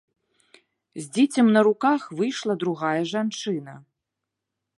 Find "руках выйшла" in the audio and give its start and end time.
1.67-2.53